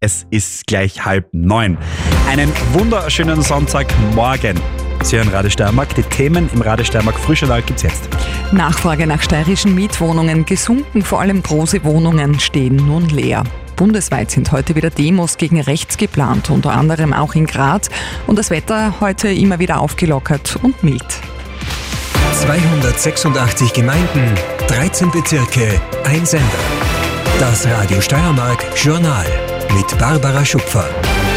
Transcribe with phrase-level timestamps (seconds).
[0.00, 1.76] Es ist gleich halb neun.
[2.28, 4.60] Einen wunderschönen Sonntagmorgen.
[5.02, 5.92] Sie hören Radio Steiermark.
[5.96, 8.08] Die Themen im Radio Steiermark Frühjournal gibt's jetzt.
[8.52, 13.42] Nachfrage nach steirischen Mietwohnungen gesunken, vor allem große Wohnungen stehen nun leer.
[13.74, 17.88] Bundesweit sind heute wieder Demos gegen rechts geplant, unter anderem auch in Graz.
[18.28, 21.20] Und das Wetter heute immer wieder aufgelockert und mild.
[22.34, 24.32] 286 Gemeinden,
[24.68, 26.46] 13 Bezirke, ein Sender.
[27.40, 29.26] Das Radio Steiermark Journal
[29.74, 31.27] מיט ברברה שופר.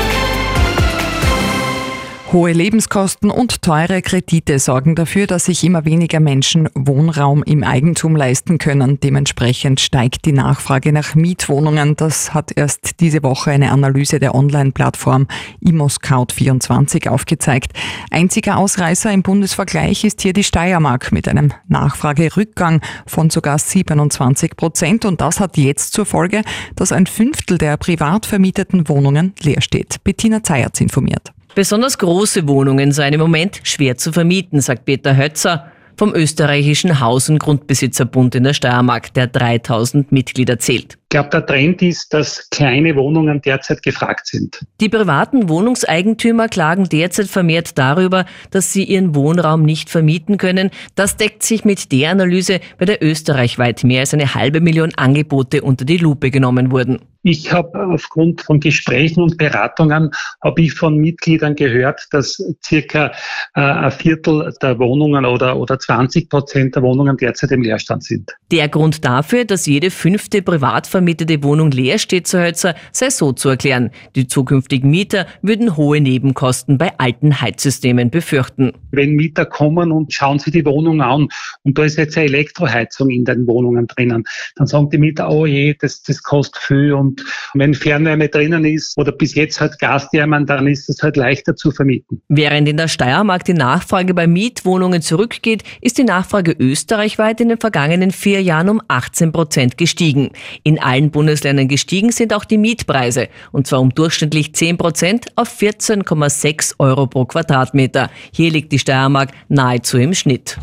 [2.34, 8.16] Hohe Lebenskosten und teure Kredite sorgen dafür, dass sich immer weniger Menschen Wohnraum im Eigentum
[8.16, 9.02] leisten können.
[9.02, 11.98] Dementsprechend steigt die Nachfrage nach Mietwohnungen.
[11.98, 15.28] Das hat erst diese Woche eine Analyse der Online-Plattform
[15.62, 17.74] ImmoScout24 aufgezeigt.
[18.12, 25.04] Einziger Ausreißer im Bundesvergleich ist hier die Steiermark mit einem Nachfragerückgang von sogar 27 Prozent.
[25.04, 26.44] Und das hat jetzt zur Folge,
[26.78, 30.02] dass ein Fünftel der privat vermieteten Wohnungen leer steht.
[30.06, 31.34] Bettina Zeyerz informiert.
[31.54, 37.30] Besonders große Wohnungen seien im Moment schwer zu vermieten, sagt Peter Hötzer vom österreichischen Haus-
[37.30, 40.94] und Grundbesitzerbund in der Steiermark, der 3000 Mitglieder zählt.
[40.94, 44.66] Ich glaube, der Trend ist, dass kleine Wohnungen derzeit gefragt sind.
[44.80, 50.72] Die privaten Wohnungseigentümer klagen derzeit vermehrt darüber, dass sie ihren Wohnraum nicht vermieten können.
[50.96, 55.62] Das deckt sich mit der Analyse, bei der österreichweit mehr als eine halbe Million Angebote
[55.62, 57.00] unter die Lupe genommen wurden.
[57.24, 60.10] Ich habe aufgrund von Gesprächen und Beratungen
[60.44, 63.12] habe ich von Mitgliedern gehört, dass circa
[63.54, 68.32] äh, ein Viertel der Wohnungen oder, oder 20 Prozent der Wohnungen derzeit im Leerstand sind.
[68.52, 73.34] Der Grund dafür, dass jede fünfte privat vermietete Wohnung leer steht, zu Hölzer, sei so
[73.34, 73.92] zu erklären.
[74.16, 78.74] Die zukünftigen Mieter würden hohe Nebenkosten bei alten Heizsystemen befürchten.
[78.90, 81.28] Wenn Mieter kommen und schauen sich die Wohnung an
[81.62, 84.24] und da ist jetzt eine Elektroheizung in den Wohnungen drinnen,
[84.56, 87.24] dann sagen die Mieter, oh je, das, das kostet viel und und
[87.54, 91.72] wenn Fernwärme drinnen ist oder bis jetzt halt Gasthermen, dann ist es halt leichter zu
[91.72, 92.22] vermieten.
[92.30, 97.58] Während in der Steiermark die Nachfrage bei Mietwohnungen zurückgeht, ist die Nachfrage österreichweit in den
[97.60, 100.32] vergangenen vier Jahren um 18 Prozent gestiegen.
[100.64, 105.50] In allen Bundesländern gestiegen sind auch die Mietpreise, und zwar um durchschnittlich 10 Prozent auf
[105.60, 108.10] 14,6 Euro pro Quadratmeter.
[108.34, 110.58] Hier liegt die Steiermark nahezu im Schnitt.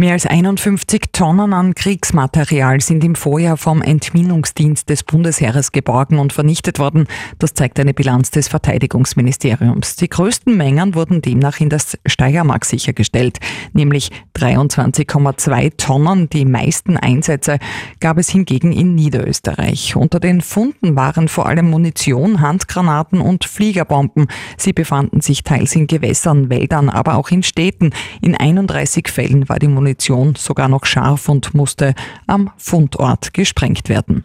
[0.00, 6.32] Mehr als 51 Tonnen an Kriegsmaterial sind im Vorjahr vom Entminungsdienst des Bundesheeres geborgen und
[6.32, 7.06] vernichtet worden.
[7.38, 9.96] Das zeigt eine Bilanz des Verteidigungsministeriums.
[9.96, 13.40] Die größten Mengen wurden demnach in das Steiermark sichergestellt,
[13.74, 16.30] nämlich 23,2 Tonnen.
[16.30, 17.58] Die meisten Einsätze
[18.00, 19.96] gab es hingegen in Niederösterreich.
[19.96, 24.28] Unter den Funden waren vor allem Munition, Handgranaten und Fliegerbomben.
[24.56, 27.90] Sie befanden sich teils in Gewässern, Wäldern, aber auch in Städten.
[28.22, 31.94] In 31 Fällen war die Munition sogar noch scharf und musste
[32.28, 34.22] am Fundort gesprengt werden.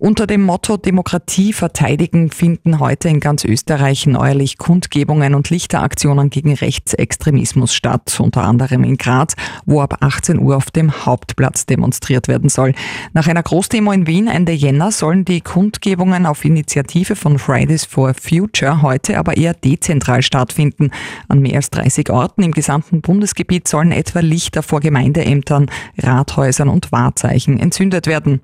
[0.00, 6.54] Unter dem Motto Demokratie verteidigen finden heute in ganz Österreich neuerlich Kundgebungen und Lichteraktionen gegen
[6.54, 12.48] Rechtsextremismus statt, unter anderem in Graz, wo ab 18 Uhr auf dem Hauptplatz demonstriert werden
[12.48, 12.72] soll.
[13.12, 18.14] Nach einer Großdemo in Wien Ende Jänner sollen die Kundgebungen auf Initiative von Fridays for
[18.14, 20.92] Future heute aber eher dezentral stattfinden.
[21.28, 26.90] An mehr als 30 Orten im gesamten Bundesgebiet sollen etwa Lichter vor Gemeindeämtern, Rathäusern und
[26.90, 28.40] Wahrzeichen entzündet werden.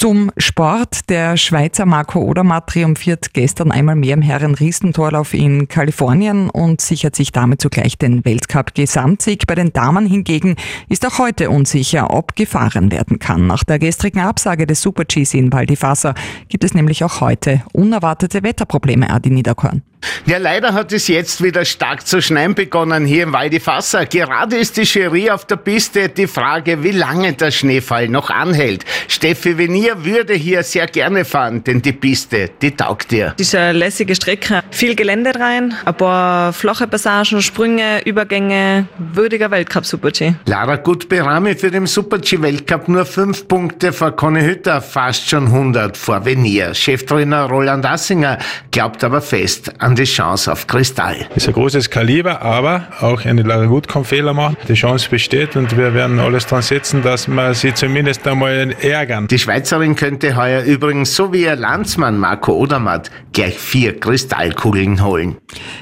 [0.00, 1.10] Zum Sport.
[1.10, 7.32] Der Schweizer Marco Odermatt triumphiert gestern einmal mehr im Herren-Riesentorlauf in Kalifornien und sichert sich
[7.32, 9.46] damit zugleich den Weltcup-Gesamtsieg.
[9.46, 10.56] Bei den Damen hingegen
[10.88, 13.46] ist auch heute unsicher, ob gefahren werden kann.
[13.46, 16.14] Nach der gestrigen Absage des Super-Gs in Val di Fassa
[16.48, 19.82] gibt es nämlich auch heute unerwartete Wetterprobleme, Adi Niederkorn.
[20.26, 24.06] Ja, leider hat es jetzt wieder stark zu schneien begonnen hier im Waldifasser.
[24.06, 26.08] Gerade ist die Jury auf der Piste.
[26.08, 28.84] Die Frage, wie lange der Schneefall noch anhält.
[29.08, 33.34] Steffi Venier würde hier sehr gerne fahren, denn die Piste, die taugt dir.
[33.52, 34.62] Eine lässige Strecke.
[34.70, 38.86] Viel Gelände rein, ein paar flache Passagen, Sprünge, Übergänge.
[38.98, 40.34] Würdiger Weltcup Super-G.
[40.46, 45.96] Lara Gutberami für den Super-G Weltcup nur fünf Punkte vor Conny Hütter, fast schon 100
[45.96, 46.74] vor Venier.
[46.74, 48.38] Cheftrainer Roland Assinger
[48.70, 51.26] glaubt aber fest an die Chance auf Kristall.
[51.34, 54.56] Ist ein großes Kaliber, aber auch eine Laragut kann Fehler machen.
[54.68, 59.28] Die Chance besteht und wir werden alles dran setzen, dass wir sie zumindest einmal ärgern.
[59.28, 65.36] Die Schweizerin könnte heuer übrigens so wie ihr Landsmann Marco Odermatt gleich vier Kristallkugeln holen.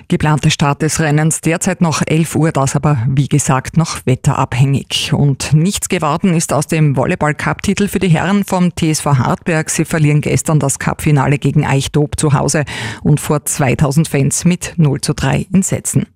[0.09, 5.13] Geplante Start des Rennens derzeit noch 11 Uhr, das aber wie gesagt noch wetterabhängig.
[5.13, 9.71] Und nichts geworden ist aus dem Volleyball-Cup-Titel für die Herren vom TSV Hartberg.
[9.71, 12.65] Sie verlieren gestern das Cup-Finale gegen Eichdob zu Hause
[13.03, 16.07] und vor 2000 1000 Fans mit 0 zu 3 in Sätzen.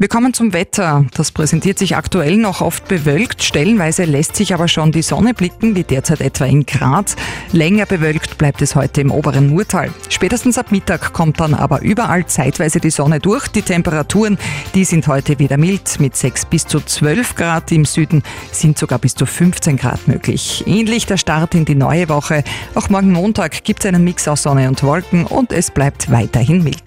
[0.00, 1.06] Wir kommen zum Wetter.
[1.14, 3.42] Das präsentiert sich aktuell noch oft bewölkt.
[3.42, 7.16] Stellenweise lässt sich aber schon die Sonne blicken, wie derzeit etwa in Graz.
[7.50, 9.90] Länger bewölkt bleibt es heute im oberen Murtal.
[10.08, 13.48] Spätestens ab Mittag kommt dann aber überall zeitweise die Sonne durch.
[13.48, 14.38] Die Temperaturen,
[14.72, 15.98] die sind heute wieder mild.
[15.98, 18.22] Mit 6 bis zu 12 Grad im Süden
[18.52, 20.62] sind sogar bis zu 15 Grad möglich.
[20.66, 22.44] Ähnlich der Start in die neue Woche.
[22.76, 26.62] Auch morgen Montag gibt es einen Mix aus Sonne und Wolken und es bleibt weiterhin
[26.62, 26.84] mild.